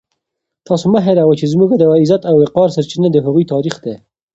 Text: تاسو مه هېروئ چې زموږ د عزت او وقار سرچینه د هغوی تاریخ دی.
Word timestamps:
تاسو 0.67 0.85
مه 0.93 0.99
هېروئ 1.05 1.35
چې 1.39 1.45
زموږ 1.53 1.69
د 1.77 1.83
عزت 2.01 2.21
او 2.29 2.35
وقار 2.43 2.69
سرچینه 2.75 3.07
د 3.11 3.17
هغوی 3.25 3.45
تاریخ 3.53 3.75
دی. 3.83 3.95